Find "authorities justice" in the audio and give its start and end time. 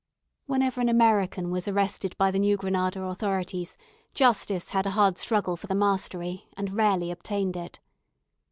3.03-4.69